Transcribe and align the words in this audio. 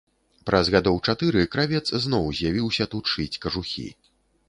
Праз 0.49 0.71
гадоў 0.75 0.97
чатыры 1.13 1.45
кравец 1.57 1.85
зноў 2.07 2.25
з'явіўся 2.41 2.91
тут 2.97 3.05
шыць 3.15 3.31
кажухі. 3.49 3.89